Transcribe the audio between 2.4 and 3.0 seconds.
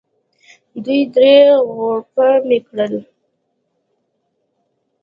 مې وکړل.